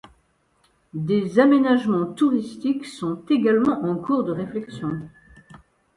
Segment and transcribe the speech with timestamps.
[0.95, 4.99] Des aménagements touristiques sont également en cours de réflexion.